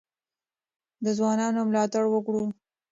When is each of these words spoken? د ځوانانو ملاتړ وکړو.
د 1.03 1.05
ځوانانو 1.17 1.61
ملاتړ 1.69 2.03
وکړو. 2.09 2.43